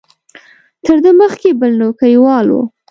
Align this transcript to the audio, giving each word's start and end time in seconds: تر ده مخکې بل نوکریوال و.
تر 0.85 0.97
ده 1.03 1.11
مخکې 1.21 1.49
بل 1.59 1.71
نوکریوال 1.81 2.47
و. 2.51 2.55